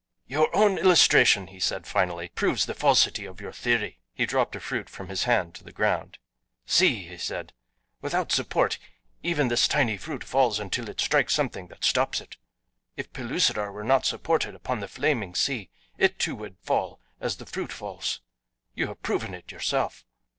"Your 0.25 0.49
own 0.55 0.79
illustration," 0.79 1.45
he 1.45 1.59
said 1.59 1.85
finally, 1.85 2.29
"proves 2.29 2.65
the 2.65 2.73
falsity 2.73 3.25
of 3.25 3.39
your 3.39 3.51
theory." 3.53 3.99
He 4.15 4.25
dropped 4.25 4.55
a 4.55 4.59
fruit 4.59 4.89
from 4.89 5.09
his 5.09 5.25
hand 5.25 5.53
to 5.53 5.63
the 5.63 5.71
ground. 5.71 6.17
"See," 6.65 7.07
he 7.07 7.19
said, 7.19 7.53
"without 8.01 8.31
support 8.31 8.79
even 9.21 9.47
this 9.47 9.67
tiny 9.67 9.97
fruit 9.97 10.23
falls 10.23 10.59
until 10.59 10.89
it 10.89 10.99
strikes 10.99 11.35
something 11.35 11.67
that 11.67 11.83
stops 11.85 12.19
it. 12.19 12.37
If 12.97 13.13
Pellucidar 13.13 13.71
were 13.71 13.83
not 13.83 14.07
supported 14.07 14.55
upon 14.55 14.79
the 14.79 14.87
flaming 14.87 15.35
sea 15.35 15.69
it 15.99 16.17
too 16.17 16.33
would 16.33 16.57
fall 16.63 16.99
as 17.19 17.35
the 17.37 17.45
fruit 17.45 17.71
falls 17.71 18.21
you 18.73 18.87
have 18.87 19.03
proven 19.03 19.35
it 19.35 19.51
yourself!" 19.51 20.03